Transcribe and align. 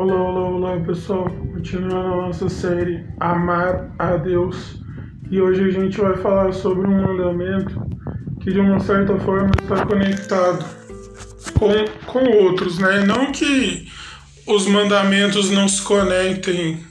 Olá, 0.00 0.14
olá, 0.14 0.48
olá 0.48 0.80
pessoal, 0.80 1.28
continuando 1.28 1.94
a 1.94 2.16
nossa 2.28 2.48
série 2.48 3.04
Amar 3.20 3.94
a 3.98 4.16
Deus 4.16 4.80
e 5.30 5.38
hoje 5.38 5.62
a 5.62 5.70
gente 5.70 6.00
vai 6.00 6.16
falar 6.16 6.54
sobre 6.54 6.88
um 6.88 7.02
mandamento 7.02 7.78
que 8.42 8.50
de 8.50 8.60
uma 8.60 8.80
certa 8.80 9.18
forma 9.18 9.50
está 9.60 9.84
conectado 9.84 10.64
com, 11.52 11.84
com 12.06 12.24
outros, 12.44 12.78
né? 12.78 13.04
Não 13.04 13.30
que 13.30 13.88
os 14.46 14.66
mandamentos 14.66 15.50
não 15.50 15.68
se 15.68 15.82
conectem 15.82 16.82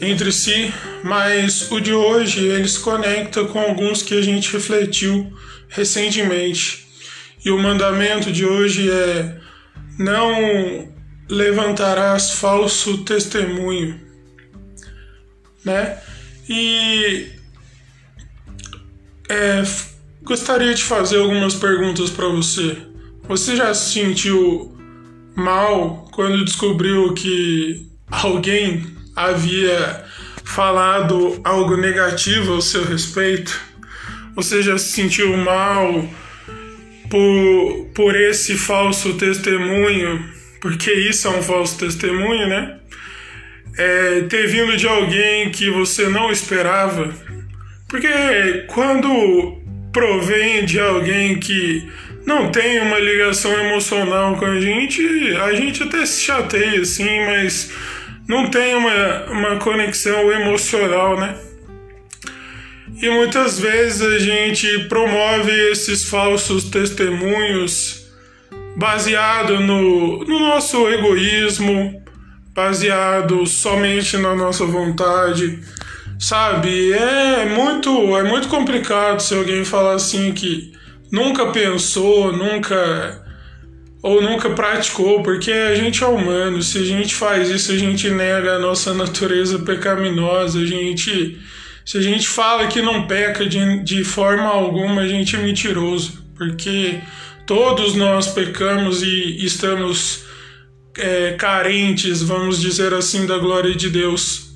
entre 0.00 0.30
si, 0.30 0.72
mas 1.02 1.72
o 1.72 1.80
de 1.80 1.92
hoje 1.92 2.46
ele 2.46 2.68
se 2.68 2.78
conecta 2.78 3.46
com 3.46 3.58
alguns 3.58 4.04
que 4.04 4.16
a 4.16 4.22
gente 4.22 4.52
refletiu 4.52 5.32
recentemente. 5.68 6.86
E 7.44 7.50
o 7.50 7.58
mandamento 7.58 8.30
de 8.30 8.46
hoje 8.46 8.88
é 8.88 9.40
não 9.98 10.94
levantarás 11.28 12.32
falso 12.32 12.98
testemunho, 12.98 14.00
né? 15.64 15.98
E 16.48 17.26
é, 19.28 19.62
gostaria 20.22 20.74
de 20.74 20.82
fazer 20.82 21.18
algumas 21.18 21.54
perguntas 21.54 22.10
para 22.10 22.28
você. 22.28 22.78
Você 23.24 23.56
já 23.56 23.74
se 23.74 23.92
sentiu 23.94 24.76
mal 25.34 26.08
quando 26.12 26.44
descobriu 26.44 27.12
que 27.12 27.90
alguém 28.08 28.86
havia 29.16 30.04
falado 30.44 31.40
algo 31.42 31.76
negativo 31.76 32.52
ao 32.52 32.60
seu 32.60 32.84
respeito? 32.84 33.60
Você 34.36 34.62
já 34.62 34.78
se 34.78 34.92
sentiu 34.92 35.36
mal 35.36 36.08
por, 37.10 37.86
por 37.94 38.14
esse 38.14 38.56
falso 38.56 39.14
testemunho 39.14 40.35
porque 40.60 40.92
isso 40.92 41.28
é 41.28 41.30
um 41.30 41.42
falso 41.42 41.78
testemunho, 41.78 42.48
né? 42.48 42.78
É, 43.78 44.20
ter 44.22 44.46
vindo 44.46 44.76
de 44.76 44.86
alguém 44.86 45.50
que 45.50 45.70
você 45.70 46.08
não 46.08 46.30
esperava. 46.30 47.12
Porque 47.88 48.08
quando 48.68 49.60
provém 49.92 50.64
de 50.64 50.80
alguém 50.80 51.38
que 51.38 51.86
não 52.26 52.50
tem 52.50 52.80
uma 52.80 52.98
ligação 52.98 53.52
emocional 53.52 54.36
com 54.36 54.46
a 54.46 54.60
gente, 54.60 55.00
a 55.36 55.54
gente 55.54 55.82
até 55.82 56.04
se 56.04 56.22
chateia 56.22 56.80
assim, 56.80 57.24
mas 57.26 57.72
não 58.26 58.50
tem 58.50 58.74
uma, 58.74 59.24
uma 59.26 59.56
conexão 59.56 60.32
emocional, 60.32 61.18
né? 61.18 61.36
E 63.00 63.08
muitas 63.10 63.60
vezes 63.60 64.02
a 64.02 64.18
gente 64.18 64.88
promove 64.88 65.52
esses 65.70 66.04
falsos 66.08 66.64
testemunhos 66.64 68.05
baseado 68.76 69.58
no, 69.58 70.22
no 70.24 70.38
nosso 70.38 70.86
egoísmo, 70.88 72.02
baseado 72.54 73.46
somente 73.46 74.18
na 74.18 74.34
nossa 74.34 74.66
vontade, 74.66 75.58
sabe? 76.18 76.92
É 76.92 77.46
muito, 77.46 78.16
é 78.16 78.22
muito 78.22 78.48
complicado 78.48 79.20
se 79.20 79.34
alguém 79.34 79.64
falar 79.64 79.94
assim 79.94 80.32
que 80.32 80.72
nunca 81.10 81.46
pensou, 81.46 82.32
nunca 82.32 83.24
ou 84.02 84.22
nunca 84.22 84.50
praticou, 84.50 85.22
porque 85.22 85.50
a 85.50 85.74
gente 85.74 86.04
é 86.04 86.06
humano. 86.06 86.62
Se 86.62 86.78
a 86.78 86.84
gente 86.84 87.14
faz 87.14 87.48
isso, 87.48 87.72
a 87.72 87.76
gente 87.76 88.08
nega 88.10 88.52
a 88.52 88.58
nossa 88.58 88.94
natureza 88.94 89.58
pecaminosa. 89.58 90.60
A 90.60 90.66
gente, 90.66 91.40
se 91.84 91.98
a 91.98 92.00
gente 92.00 92.28
fala 92.28 92.68
que 92.68 92.80
não 92.80 93.06
peca 93.06 93.44
de, 93.44 93.82
de 93.82 94.04
forma 94.04 94.44
alguma, 94.44 95.00
a 95.00 95.08
gente 95.08 95.34
é 95.34 95.40
mentiroso, 95.40 96.22
porque 96.36 97.00
Todos 97.46 97.94
nós 97.94 98.26
pecamos 98.26 99.02
e 99.02 99.44
estamos 99.44 100.24
é, 100.98 101.32
carentes, 101.38 102.20
vamos 102.20 102.60
dizer 102.60 102.92
assim, 102.92 103.24
da 103.24 103.38
glória 103.38 103.74
de 103.74 103.88
Deus. 103.88 104.50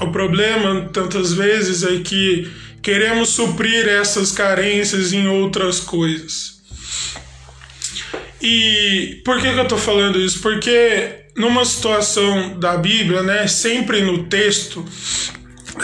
O 0.00 0.12
problema, 0.12 0.88
tantas 0.92 1.32
vezes, 1.32 1.82
é 1.82 1.98
que 1.98 2.48
queremos 2.80 3.30
suprir 3.30 3.88
essas 3.88 4.30
carências 4.30 5.12
em 5.12 5.26
outras 5.26 5.80
coisas. 5.80 6.62
E 8.40 9.20
por 9.24 9.40
que, 9.40 9.52
que 9.52 9.58
eu 9.58 9.64
estou 9.64 9.78
falando 9.78 10.20
isso? 10.20 10.40
Porque 10.40 11.24
numa 11.36 11.64
situação 11.64 12.56
da 12.58 12.76
Bíblia, 12.76 13.22
né, 13.22 13.48
sempre 13.48 14.00
no 14.02 14.24
texto, 14.24 14.84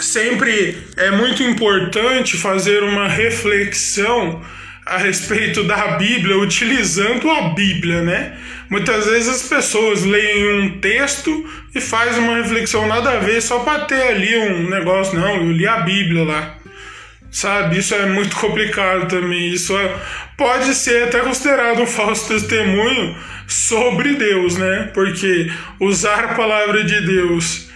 sempre 0.01 0.77
é 0.95 1.11
muito 1.11 1.43
importante 1.43 2.37
fazer 2.37 2.81
uma 2.81 3.09
reflexão 3.09 4.41
a 4.85 4.97
respeito 4.97 5.63
da 5.63 5.97
Bíblia 5.97 6.37
utilizando 6.37 7.29
a 7.31 7.49
Bíblia, 7.49 8.03
né? 8.03 8.37
Muitas 8.69 9.05
vezes 9.05 9.29
as 9.29 9.43
pessoas 9.43 10.03
leem 10.03 10.59
um 10.59 10.79
texto 10.79 11.49
e 11.73 11.81
fazem 11.81 12.23
uma 12.23 12.37
reflexão 12.37 12.87
nada 12.87 13.11
a 13.11 13.19
ver 13.19 13.41
só 13.41 13.59
para 13.59 13.85
ter 13.85 14.01
ali 14.01 14.37
um 14.37 14.69
negócio, 14.69 15.17
não, 15.19 15.37
eu 15.37 15.51
li 15.51 15.67
a 15.67 15.77
Bíblia 15.77 16.23
lá. 16.23 16.57
Sabe? 17.31 17.79
Isso 17.79 17.93
é 17.95 18.05
muito 18.05 18.35
complicado 18.35 19.07
também. 19.09 19.49
Isso 19.49 19.77
é, 19.77 19.93
pode 20.37 20.73
ser 20.73 21.03
até 21.03 21.19
considerado 21.19 21.81
um 21.81 21.87
falso 21.87 22.29
testemunho 22.29 23.17
sobre 23.47 24.13
Deus, 24.13 24.55
né? 24.55 24.89
Porque 24.93 25.51
usar 25.79 26.25
a 26.25 26.33
palavra 26.35 26.83
de 26.83 27.01
Deus 27.01 27.69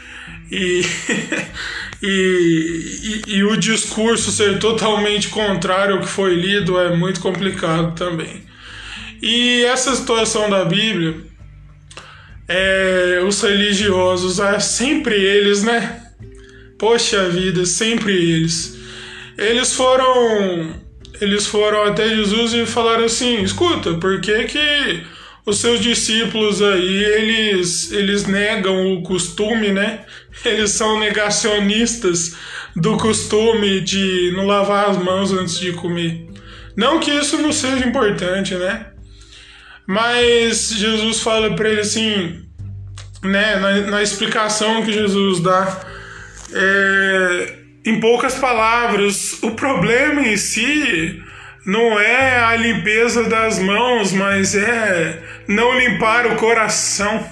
e 0.52 0.82
e, 2.02 3.24
e, 3.28 3.36
e, 3.36 3.44
o 3.44 3.58
discurso 3.58 4.32
ser 4.32 4.58
totalmente 4.58 5.28
contrário 5.28 5.96
ao 5.96 6.02
que 6.02 6.08
foi 6.08 6.34
lido 6.34 6.80
é 6.80 6.96
muito 6.96 7.20
complicado 7.20 7.94
também. 7.96 8.44
E 9.22 9.64
essa 9.66 9.94
situação 9.94 10.50
da 10.50 10.64
Bíblia, 10.64 11.16
é, 12.48 13.22
os 13.28 13.42
religiosos, 13.42 14.40
é 14.40 14.60
sempre 14.60 15.16
eles, 15.16 15.62
né? 15.62 16.04
Poxa 16.78 17.28
vida, 17.28 17.66
sempre 17.66 18.14
eles. 18.14 18.78
Eles 19.38 19.74
foram, 19.74 20.74
eles 21.20 21.46
foram 21.48 21.84
até 21.84 22.08
Jesus 22.08 22.54
e 22.54 22.66
falaram 22.66 23.04
assim: 23.04 23.44
escuta, 23.44 23.96
por 23.96 24.22
que 24.22 24.46
que 24.46 25.04
os 25.50 25.60
seus 25.60 25.80
discípulos 25.80 26.62
aí, 26.62 27.04
eles, 27.04 27.92
eles 27.92 28.26
negam 28.26 28.94
o 28.94 29.02
costume, 29.02 29.72
né? 29.72 30.02
Eles 30.46 30.72
são 30.72 31.00
negacionistas 31.00 32.36
do 32.76 32.96
costume 32.98 33.82
de 33.82 34.32
não 34.36 34.46
lavar 34.46 34.90
as 34.90 34.98
mãos 34.98 35.34
antes 35.34 35.60
de 35.60 35.74
comer. 35.74 36.28
Não 36.78 37.00
que 37.00 37.12
isso 37.12 37.38
não 37.42 37.52
seja 37.52 37.86
importante, 37.86 38.56
né? 38.56 38.88
Mas 39.88 40.72
Jesus 40.72 41.22
fala 41.22 41.56
para 41.56 41.68
ele 41.68 41.82
assim, 41.82 42.46
né, 43.24 43.56
na, 43.56 43.82
na, 43.92 44.04
explicação 44.04 44.84
que 44.84 44.94
Jesus 44.94 45.40
dá, 45.40 45.82
é, 46.54 47.56
em 47.86 48.00
poucas 48.00 48.36
palavras, 48.36 49.40
o 49.42 49.52
problema 49.52 50.22
em 50.22 50.38
si 50.38 51.22
não 51.70 52.00
é 52.00 52.40
a 52.40 52.56
limpeza 52.56 53.26
das 53.26 53.60
mãos, 53.60 54.12
mas 54.12 54.56
é 54.56 55.22
não 55.48 55.78
limpar 55.80 56.26
o 56.26 56.36
coração. 56.36 57.32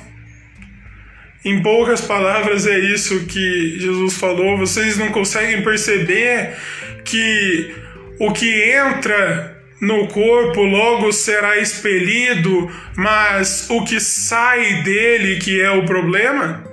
Em 1.43 1.63
poucas 1.63 2.01
palavras, 2.01 2.67
é 2.67 2.77
isso 2.77 3.25
que 3.25 3.79
Jesus 3.79 4.15
falou. 4.17 4.55
Vocês 4.55 4.95
não 4.95 5.09
conseguem 5.09 5.63
perceber 5.63 6.55
que 7.03 7.73
o 8.19 8.31
que 8.31 8.71
entra 8.71 9.57
no 9.81 10.07
corpo 10.07 10.61
logo 10.61 11.11
será 11.11 11.57
expelido, 11.57 12.71
mas 12.95 13.67
o 13.71 13.83
que 13.83 13.99
sai 13.99 14.83
dele 14.83 15.37
que 15.37 15.59
é 15.59 15.71
o 15.71 15.85
problema? 15.85 16.63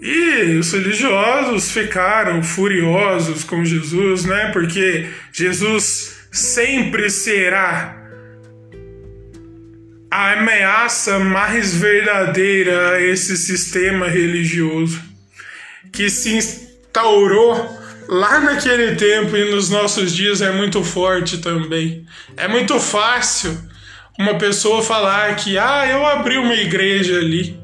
E 0.00 0.58
os 0.58 0.72
religiosos 0.72 1.72
ficaram 1.72 2.40
furiosos 2.42 3.42
com 3.42 3.64
Jesus, 3.64 4.26
né? 4.26 4.50
Porque 4.52 5.06
Jesus 5.32 6.13
sempre 6.34 7.08
será 7.10 7.96
a 10.10 10.32
ameaça 10.32 11.20
mais 11.20 11.72
verdadeira 11.76 12.90
a 12.90 13.00
esse 13.00 13.36
sistema 13.36 14.08
religioso 14.08 15.00
que 15.92 16.10
se 16.10 16.34
instaurou 16.34 17.78
lá 18.08 18.40
naquele 18.40 18.96
tempo 18.96 19.36
e 19.36 19.52
nos 19.54 19.70
nossos 19.70 20.12
dias 20.12 20.42
é 20.42 20.50
muito 20.50 20.82
forte 20.82 21.38
também. 21.38 22.04
É 22.36 22.48
muito 22.48 22.80
fácil 22.80 23.56
uma 24.18 24.36
pessoa 24.36 24.82
falar 24.82 25.36
que 25.36 25.56
ah, 25.56 25.86
eu 25.86 26.04
abri 26.04 26.36
uma 26.36 26.54
igreja 26.54 27.16
ali. 27.16 27.56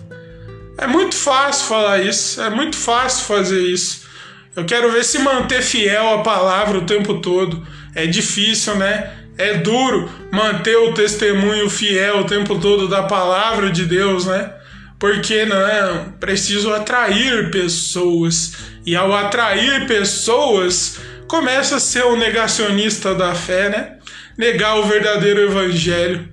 É 0.78 0.86
muito 0.86 1.16
fácil 1.16 1.66
falar 1.66 2.02
isso, 2.02 2.40
é 2.40 2.48
muito 2.50 2.76
fácil 2.76 3.26
fazer 3.26 3.62
isso. 3.62 4.08
Eu 4.56 4.64
quero 4.64 4.90
ver 4.90 5.04
se 5.04 5.18
manter 5.18 5.62
fiel 5.62 6.14
à 6.14 6.22
palavra 6.22 6.78
o 6.78 6.86
tempo 6.86 7.20
todo. 7.20 7.66
É 7.94 8.06
difícil, 8.06 8.74
né? 8.76 9.12
É 9.38 9.54
duro 9.54 10.10
manter 10.32 10.76
o 10.76 10.92
testemunho 10.92 11.70
fiel 11.70 12.18
o 12.18 12.24
tempo 12.24 12.58
todo 12.58 12.88
da 12.88 13.04
palavra 13.04 13.70
de 13.70 13.86
Deus, 13.86 14.26
né? 14.26 14.52
Porque 14.98 15.46
não, 15.46 15.56
é? 15.56 16.04
preciso 16.18 16.72
atrair 16.72 17.50
pessoas. 17.50 18.52
E 18.84 18.94
ao 18.96 19.14
atrair 19.14 19.86
pessoas, 19.86 20.98
começa 21.26 21.76
a 21.76 21.80
ser 21.80 22.04
o 22.04 22.16
negacionista 22.16 23.14
da 23.14 23.34
fé, 23.34 23.70
né? 23.70 23.98
Negar 24.36 24.78
o 24.78 24.84
verdadeiro 24.84 25.40
evangelho. 25.40 26.28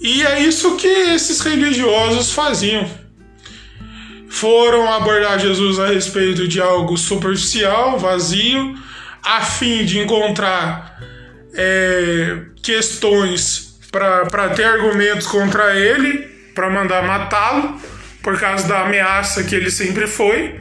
E 0.00 0.22
é 0.22 0.40
isso 0.40 0.76
que 0.76 0.86
esses 0.86 1.40
religiosos 1.40 2.32
faziam. 2.32 2.88
Foram 4.28 4.92
abordar 4.92 5.38
Jesus 5.38 5.78
a 5.78 5.86
respeito 5.86 6.46
de 6.46 6.60
algo 6.60 6.96
superficial, 6.96 7.98
vazio, 7.98 8.76
a 9.22 9.40
fim 9.40 9.84
de 9.84 9.98
encontrar 9.98 11.00
é, 11.54 12.38
questões 12.62 13.78
para 13.90 14.50
ter 14.50 14.64
argumentos 14.64 15.26
contra 15.26 15.74
ele, 15.74 16.28
para 16.54 16.68
mandar 16.68 17.02
matá-lo, 17.02 17.80
por 18.22 18.38
causa 18.38 18.68
da 18.68 18.82
ameaça 18.82 19.42
que 19.44 19.54
ele 19.54 19.70
sempre 19.70 20.06
foi. 20.06 20.60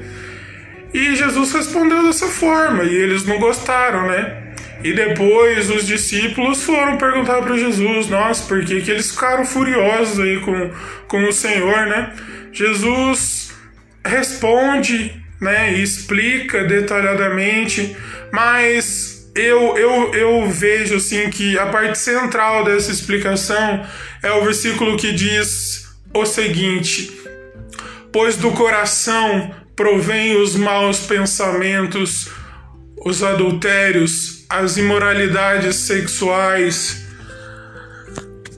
E 0.93 1.15
Jesus 1.15 1.51
respondeu 1.51 2.03
dessa 2.03 2.27
forma, 2.27 2.83
e 2.83 2.95
eles 2.95 3.25
não 3.25 3.37
gostaram, 3.39 4.07
né? 4.07 4.43
E 4.83 4.93
depois 4.93 5.69
os 5.69 5.85
discípulos 5.85 6.63
foram 6.63 6.97
perguntar 6.97 7.41
para 7.41 7.57
Jesus, 7.57 8.07
nossa, 8.07 8.47
por 8.47 8.63
que, 8.63 8.81
que 8.81 8.91
eles 8.91 9.11
ficaram 9.11 9.43
furiosos 9.45 10.19
aí 10.19 10.39
com, 10.39 10.71
com 11.07 11.27
o 11.27 11.33
Senhor, 11.33 11.87
né? 11.87 12.13
Jesus 12.53 13.46
responde, 14.07 15.21
né, 15.39 15.74
e 15.74 15.83
explica 15.83 16.63
detalhadamente, 16.63 17.95
mas 18.31 19.18
eu, 19.36 19.77
eu, 19.77 20.13
eu 20.13 20.50
vejo 20.50 20.95
assim 20.95 21.30
que 21.30 21.57
a 21.59 21.68
parte 21.68 21.98
central 22.00 22.63
dessa 22.63 22.92
explicação 22.92 23.86
é 24.24 24.31
o 24.31 24.44
versículo 24.44 24.98
que 24.98 25.12
diz 25.12 25.88
o 26.13 26.25
seguinte: 26.25 27.12
Pois 28.12 28.36
do 28.36 28.51
coração 28.51 29.54
provém 29.75 30.42
os 30.42 30.56
maus 30.56 31.01
pensamentos, 31.01 32.30
os 33.06 33.21
adultérios, 33.21 34.44
as 34.50 34.75
imoralidades 34.77 35.75
sexuais, 35.75 37.06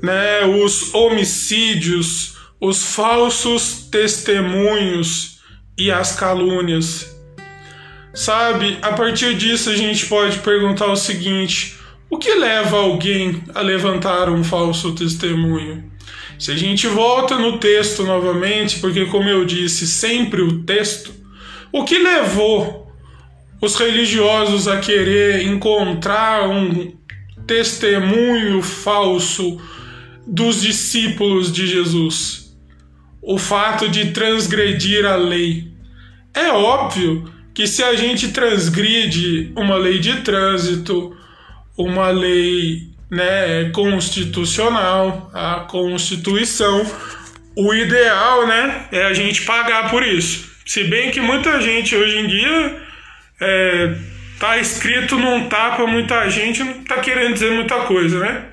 né, 0.02 0.46
os 0.46 0.94
homicídios, 0.94 2.38
os 2.62 2.94
falsos 2.94 3.90
testemunhos 3.92 5.29
e 5.80 5.90
as 5.90 6.16
calúnias. 6.16 7.18
Sabe, 8.14 8.78
a 8.82 8.92
partir 8.92 9.36
disso 9.36 9.70
a 9.70 9.76
gente 9.76 10.06
pode 10.06 10.40
perguntar 10.40 10.88
o 10.88 10.96
seguinte: 10.96 11.76
o 12.10 12.18
que 12.18 12.36
leva 12.36 12.78
alguém 12.78 13.42
a 13.56 13.62
levantar 13.62 14.30
um 14.30 14.44
falso 14.44 14.94
testemunho? 14.94 15.90
Se 16.38 16.52
a 16.52 16.56
gente 16.56 16.88
volta 16.88 17.38
no 17.38 17.58
texto 17.60 18.04
novamente, 18.04 18.80
porque, 18.80 19.06
como 19.06 19.28
eu 19.28 19.46
disse, 19.46 19.86
sempre 19.88 20.42
o 20.42 20.64
texto, 20.64 21.14
o 21.72 21.84
que 21.84 21.98
levou 21.98 22.92
os 23.62 23.76
religiosos 23.76 24.68
a 24.68 24.80
querer 24.80 25.46
encontrar 25.46 26.50
um 26.50 26.94
testemunho 27.46 28.62
falso 28.62 29.60
dos 30.26 30.62
discípulos 30.62 31.52
de 31.52 31.68
Jesus. 31.68 32.49
O 33.30 33.38
fato 33.38 33.88
de 33.88 34.10
transgredir 34.10 35.06
a 35.06 35.16
lei. 35.16 35.68
É 36.34 36.50
óbvio 36.50 37.32
que 37.54 37.68
se 37.68 37.84
a 37.84 37.94
gente 37.96 38.30
transgride 38.30 39.54
uma 39.56 39.76
lei 39.76 40.00
de 40.00 40.22
trânsito, 40.22 41.16
uma 41.78 42.10
lei 42.10 42.88
né, 43.08 43.70
constitucional, 43.72 45.30
a 45.32 45.60
Constituição, 45.70 46.84
o 47.56 47.72
ideal 47.72 48.48
né, 48.48 48.88
é 48.92 49.06
a 49.06 49.14
gente 49.14 49.44
pagar 49.44 49.92
por 49.92 50.02
isso. 50.02 50.50
Se 50.66 50.86
bem 50.86 51.12
que 51.12 51.22
muita 51.22 51.62
gente 51.62 51.96
hoje 51.96 52.18
em 52.18 52.26
dia 52.26 52.82
é, 53.40 53.96
tá 54.40 54.58
escrito 54.58 55.20
num 55.20 55.48
tapa, 55.48 55.86
muita 55.86 56.28
gente 56.32 56.64
não 56.64 56.84
tá 56.84 56.98
querendo 56.98 57.34
dizer 57.34 57.52
muita 57.52 57.82
coisa, 57.82 58.22
né? 58.22 58.49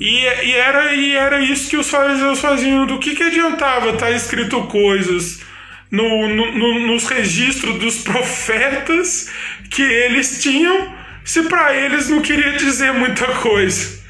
E, 0.00 0.24
e, 0.24 0.52
era, 0.54 0.94
e 0.94 1.14
era 1.14 1.40
isso 1.40 1.68
que 1.68 1.76
os 1.76 1.90
fariseus 1.90 2.40
faziam. 2.40 2.86
Do 2.86 2.98
que, 2.98 3.14
que 3.14 3.22
adiantava 3.22 3.90
estar 3.90 4.06
tá 4.06 4.10
escrito 4.10 4.62
coisas 4.64 5.40
no, 5.90 6.28
no, 6.28 6.52
no, 6.52 6.86
nos 6.86 7.06
registros 7.06 7.78
dos 7.78 7.98
profetas 7.98 9.30
que 9.70 9.82
eles 9.82 10.42
tinham, 10.42 10.94
se 11.24 11.42
para 11.42 11.74
eles 11.74 12.08
não 12.08 12.22
queria 12.22 12.52
dizer 12.52 12.92
muita 12.92 13.26
coisa? 13.26 14.00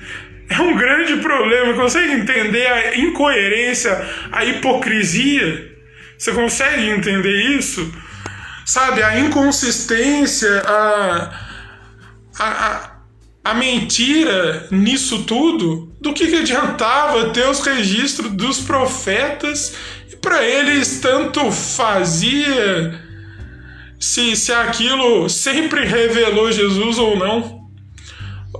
É 0.48 0.60
um 0.60 0.76
grande 0.76 1.16
problema. 1.16 1.74
Consegue 1.74 2.12
entender 2.12 2.66
a 2.66 2.96
incoerência, 2.96 4.08
a 4.30 4.44
hipocrisia? 4.44 5.70
Você 6.16 6.32
consegue 6.32 6.88
entender 6.88 7.56
isso? 7.56 7.92
sabe, 8.70 9.02
a 9.02 9.18
inconsistência, 9.18 10.62
a, 10.64 11.30
a, 12.38 12.46
a, 12.46 12.89
mentira 13.54 14.66
nisso 14.70 15.24
tudo, 15.24 15.92
do 16.00 16.12
que, 16.12 16.26
que 16.26 16.36
adiantava 16.36 17.30
ter 17.30 17.48
os 17.48 17.60
registros 17.60 18.30
dos 18.32 18.60
profetas 18.60 19.74
e 20.12 20.16
para 20.16 20.44
eles 20.44 21.00
tanto 21.00 21.50
fazia 21.50 23.00
se, 23.98 24.36
se 24.36 24.52
aquilo 24.52 25.28
sempre 25.28 25.84
revelou 25.84 26.52
Jesus 26.52 26.98
ou 26.98 27.16
não. 27.16 27.60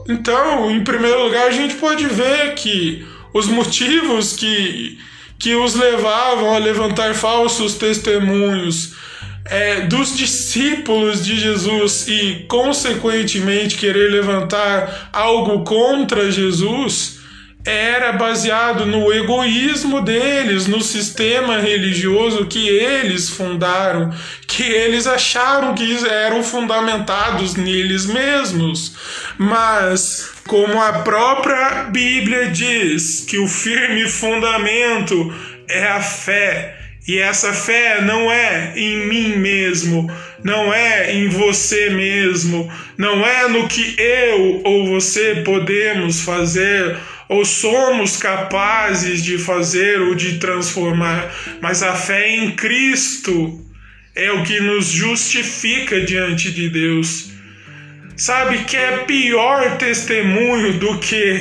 Então, 0.09 0.71
em 0.71 0.83
primeiro 0.83 1.25
lugar, 1.25 1.49
a 1.49 1.51
gente 1.51 1.75
pode 1.75 2.07
ver 2.07 2.55
que 2.55 3.07
os 3.33 3.47
motivos 3.47 4.35
que, 4.35 4.99
que 5.39 5.55
os 5.55 5.75
levavam 5.75 6.55
a 6.55 6.59
levantar 6.59 7.15
falsos 7.15 7.75
testemunhos 7.75 8.95
é, 9.51 9.81
dos 9.81 10.17
discípulos 10.17 11.25
de 11.25 11.39
Jesus 11.39 12.07
e, 12.07 12.47
consequentemente, 12.49 13.77
querer 13.77 14.13
levantar 14.13 15.11
algo 15.13 15.65
contra 15.65 16.31
Jesus 16.31 17.19
era 17.65 18.13
baseado 18.13 18.87
no 18.87 19.13
egoísmo 19.13 20.01
deles, 20.01 20.67
no 20.67 20.81
sistema 20.81 21.59
religioso 21.59 22.47
que 22.47 22.67
eles 22.69 23.29
fundaram, 23.29 24.15
que 24.47 24.63
eles 24.63 25.07
acharam 25.07 25.75
que 25.75 25.99
eram 26.07 26.43
fundamentados 26.43 27.57
neles 27.57 28.07
mesmos. 28.07 28.95
Mas, 29.37 30.31
como 30.47 30.81
a 30.81 31.01
própria 31.01 31.85
Bíblia 31.93 32.51
diz, 32.51 33.27
que 33.29 33.39
o 33.39 33.47
firme 33.47 34.09
fundamento 34.09 35.35
é 35.69 35.87
a 35.89 36.01
fé 36.01 36.80
e 37.09 37.19
essa 37.19 37.53
fé 37.53 38.03
não 38.03 38.31
é 38.31 38.73
em 38.77 39.07
mim 39.07 39.37
mesmo, 39.37 40.11
não 40.45 40.73
é 40.73 41.15
em 41.15 41.29
você 41.29 41.91
mesmo, 41.91 42.71
não 42.97 43.27
é 43.27 43.49
no 43.49 43.67
que 43.67 43.95
eu 43.99 44.61
ou 44.65 44.87
você 44.87 45.43
podemos 45.45 46.21
fazer 46.21 46.97
ou 47.29 47.45
somos 47.45 48.17
capazes 48.17 49.23
de 49.23 49.39
fazer 49.39 50.01
ou 50.01 50.15
de 50.15 50.39
transformar, 50.39 51.33
mas 51.61 51.83
a 51.83 51.95
fé 51.95 52.29
em 52.29 52.51
Cristo 52.51 53.65
é 54.15 54.33
o 54.33 54.43
que 54.43 54.61
nos 54.61 54.87
justifica 54.87 56.01
diante 56.01 56.51
de 56.51 56.69
Deus. 56.69 57.31
Sabe 58.17 58.65
que 58.65 58.77
é 58.77 58.99
pior 58.99 59.79
testemunho 59.79 60.75
do 60.75 60.99
que 60.99 61.41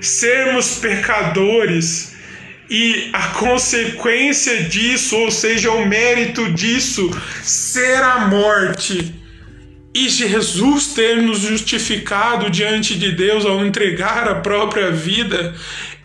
sermos 0.00 0.76
pecadores 0.76 2.13
e 2.68 3.10
a 3.12 3.28
consequência 3.28 4.64
disso, 4.64 5.16
ou 5.16 5.30
seja, 5.30 5.70
o 5.70 5.86
mérito 5.86 6.52
disso, 6.52 7.10
ser 7.42 8.02
a 8.02 8.26
morte. 8.26 9.14
E 9.94 10.08
Jesus 10.08 10.88
ter 10.88 11.22
nos 11.22 11.40
justificado 11.40 12.50
diante 12.50 12.98
de 12.98 13.12
Deus 13.12 13.44
ao 13.44 13.64
entregar 13.64 14.28
a 14.28 14.36
própria 14.36 14.90
vida, 14.90 15.54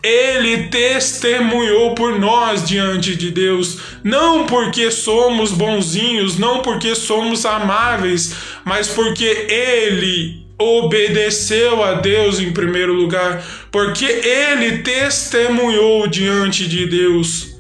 ele 0.04 0.68
testemunhou 0.68 1.96
por 1.96 2.20
nós 2.20 2.68
diante 2.68 3.16
de 3.16 3.32
Deus, 3.32 3.80
não 4.04 4.46
porque 4.46 4.92
somos 4.92 5.52
bonzinhos, 5.52 6.38
não 6.38 6.62
porque 6.62 6.94
somos 6.94 7.46
amáveis, 7.46 8.36
mas 8.64 8.88
porque 8.90 9.26
ele 9.26 10.49
obedeceu 10.60 11.82
a 11.82 11.94
Deus 11.94 12.40
em 12.40 12.52
primeiro 12.52 12.94
lugar, 12.94 13.42
porque 13.72 14.06
ele 14.06 14.80
testemunhou 14.80 16.06
diante 16.08 16.68
de 16.68 16.86
Deus, 16.86 17.58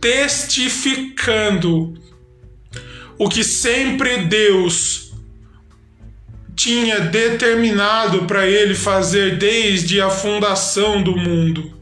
testificando 0.00 1.94
o 3.18 3.28
que 3.28 3.44
sempre 3.44 4.24
Deus 4.24 5.12
tinha 6.56 7.00
determinado 7.00 8.24
para 8.24 8.46
ele 8.46 8.74
fazer 8.74 9.36
desde 9.36 10.00
a 10.00 10.08
fundação 10.08 11.02
do 11.02 11.16
mundo. 11.16 11.72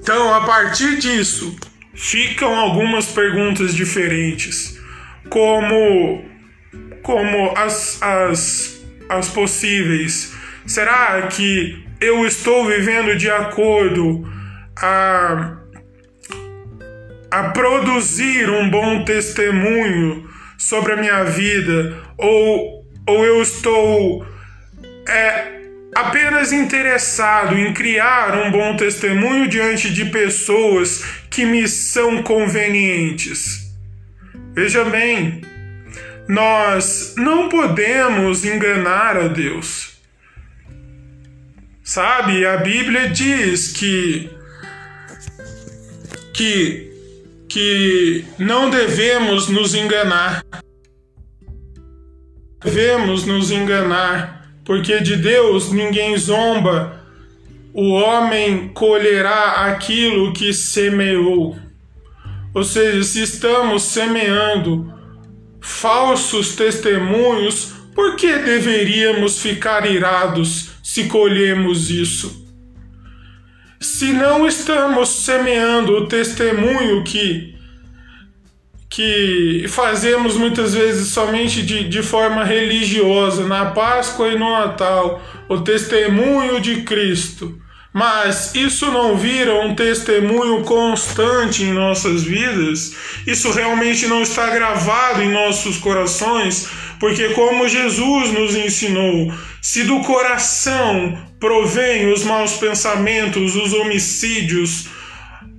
Então, 0.00 0.32
a 0.34 0.42
partir 0.42 0.98
disso, 0.98 1.56
ficam 1.94 2.54
algumas 2.54 3.06
perguntas 3.06 3.74
diferentes, 3.74 4.78
como 5.28 6.24
como 7.04 7.52
as, 7.56 8.02
as, 8.02 8.82
as 9.08 9.28
possíveis. 9.28 10.32
Será 10.66 11.22
que 11.28 11.84
eu 12.00 12.26
estou 12.26 12.66
vivendo 12.66 13.14
de 13.14 13.30
acordo 13.30 14.26
a, 14.76 15.58
a 17.30 17.42
produzir 17.50 18.48
um 18.50 18.70
bom 18.70 19.04
testemunho 19.04 20.28
sobre 20.56 20.94
a 20.94 20.96
minha 20.96 21.24
vida? 21.24 22.02
Ou, 22.16 22.86
ou 23.06 23.24
eu 23.24 23.42
estou 23.42 24.26
é, 25.06 25.60
apenas 25.94 26.52
interessado 26.52 27.54
em 27.54 27.74
criar 27.74 28.34
um 28.46 28.50
bom 28.50 28.76
testemunho 28.78 29.46
diante 29.46 29.92
de 29.92 30.06
pessoas 30.06 31.04
que 31.30 31.44
me 31.44 31.68
são 31.68 32.22
convenientes. 32.22 33.70
Veja 34.54 34.84
bem, 34.86 35.42
nós 36.28 37.14
não 37.16 37.48
podemos 37.48 38.44
enganar 38.44 39.16
a 39.16 39.28
Deus. 39.28 39.94
Sabe, 41.82 42.46
a 42.46 42.56
Bíblia 42.56 43.10
diz 43.10 43.72
que 43.72 44.30
que 46.32 46.92
que 47.48 48.24
não 48.38 48.70
devemos 48.70 49.48
nos 49.48 49.74
enganar. 49.74 50.42
Devemos 52.64 53.26
nos 53.26 53.50
enganar, 53.50 54.50
porque 54.64 55.00
de 55.00 55.16
Deus 55.16 55.70
ninguém 55.70 56.16
zomba. 56.16 57.04
O 57.72 57.90
homem 57.90 58.68
colherá 58.68 59.66
aquilo 59.66 60.32
que 60.32 60.54
semeou. 60.54 61.56
Ou 62.54 62.64
seja, 62.64 63.04
se 63.04 63.22
estamos 63.22 63.82
semeando 63.82 64.92
falsos 65.64 66.54
testemunhos, 66.54 67.72
por 67.94 68.16
que 68.16 68.36
deveríamos 68.36 69.40
ficar 69.40 69.90
irados 69.90 70.70
se 70.82 71.04
colhemos 71.04 71.90
isso? 71.90 72.44
se 73.84 74.12
não 74.12 74.46
estamos 74.46 75.10
semeando 75.10 75.92
o 75.92 76.06
testemunho 76.06 77.04
que 77.04 77.52
que 78.88 79.66
fazemos 79.68 80.36
muitas 80.36 80.72
vezes 80.72 81.08
somente 81.08 81.62
de, 81.62 81.88
de 81.88 82.00
forma 82.00 82.44
religiosa, 82.44 83.44
na 83.44 83.66
Páscoa 83.72 84.28
e 84.28 84.38
no 84.38 84.48
Natal, 84.48 85.20
o 85.48 85.58
testemunho 85.58 86.60
de 86.60 86.82
Cristo, 86.82 87.60
mas 87.94 88.52
isso 88.56 88.90
não 88.90 89.16
vira 89.16 89.54
um 89.54 89.72
testemunho 89.72 90.64
constante 90.64 91.62
em 91.62 91.72
nossas 91.72 92.24
vidas, 92.24 92.92
isso 93.24 93.52
realmente 93.52 94.08
não 94.08 94.20
está 94.20 94.50
gravado 94.50 95.22
em 95.22 95.30
nossos 95.30 95.78
corações, 95.78 96.66
porque, 96.98 97.28
como 97.28 97.68
Jesus 97.68 98.32
nos 98.32 98.56
ensinou, 98.56 99.32
se 99.62 99.84
do 99.84 100.00
coração 100.00 101.16
provém 101.38 102.12
os 102.12 102.24
maus 102.24 102.54
pensamentos, 102.54 103.54
os 103.54 103.72
homicídios, 103.72 104.88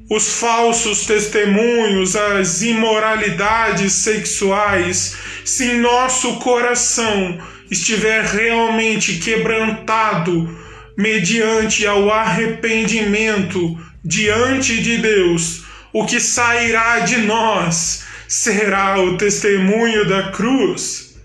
os 0.10 0.34
falsos 0.34 1.06
testemunhos, 1.06 2.18
as 2.18 2.62
imoralidades 2.62 3.94
sexuais, 3.94 5.16
se 5.46 5.72
em 5.72 5.80
nosso 5.80 6.34
coração 6.40 7.40
estiver 7.72 8.26
realmente 8.26 9.20
quebrantado 9.20 10.65
mediante 10.98 11.86
ao 11.86 12.10
arrependimento 12.12 13.78
diante 14.04 14.82
de 14.82 14.98
Deus, 14.98 15.64
o 15.92 16.06
que 16.06 16.20
sairá 16.20 17.00
de 17.00 17.18
nós 17.18 18.04
será 18.28 19.00
o 19.00 19.18
testemunho 19.18 20.08
da 20.08 20.32
cruz. 20.32 21.16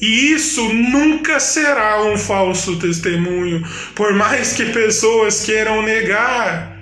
E 0.00 0.32
isso 0.32 0.72
nunca 0.72 1.38
será 1.38 2.02
um 2.04 2.16
falso 2.16 2.76
testemunho, 2.76 3.62
por 3.94 4.14
mais 4.14 4.52
que 4.54 4.66
pessoas 4.66 5.42
queiram 5.44 5.82
negar. 5.82 6.78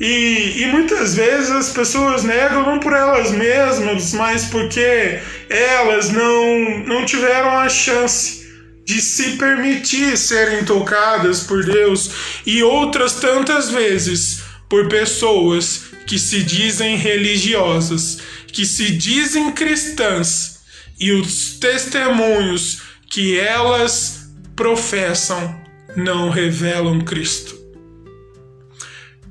E, 0.00 0.62
e 0.62 0.66
muitas 0.66 1.14
vezes 1.14 1.50
as 1.50 1.70
pessoas 1.70 2.24
negam 2.24 2.62
não 2.62 2.80
por 2.80 2.92
elas 2.92 3.30
mesmas, 3.30 4.12
mas 4.14 4.46
porque 4.46 5.18
elas 5.48 6.10
não, 6.10 6.78
não 6.86 7.04
tiveram 7.04 7.58
a 7.58 7.68
chance 7.68 8.43
de 8.84 9.00
se 9.00 9.36
permitir 9.36 10.16
serem 10.16 10.64
tocadas 10.64 11.40
por 11.40 11.64
Deus, 11.64 12.10
e 12.44 12.62
outras 12.62 13.14
tantas 13.14 13.70
vezes 13.70 14.42
por 14.68 14.88
pessoas 14.88 15.84
que 16.06 16.18
se 16.18 16.42
dizem 16.42 16.96
religiosas, 16.96 18.18
que 18.48 18.66
se 18.66 18.90
dizem 18.90 19.52
cristãs 19.52 20.60
e 20.98 21.12
os 21.12 21.54
testemunhos 21.58 22.82
que 23.08 23.38
elas 23.38 24.28
professam 24.54 25.62
não 25.96 26.28
revelam 26.28 27.00
Cristo. 27.00 27.56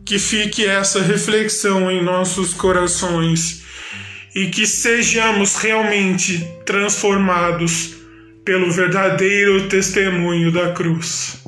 Que 0.06 0.20
fique 0.20 0.66
essa 0.66 1.02
reflexão 1.02 1.90
em 1.90 2.04
nossos 2.04 2.54
corações 2.54 3.64
e 4.36 4.48
que 4.48 4.66
sejamos 4.66 5.56
realmente 5.56 6.46
transformados 6.66 8.03
pelo 8.44 8.72
verdadeiro 8.72 9.68
testemunho 9.68 10.52
da 10.52 10.74
cruz. 10.74 11.43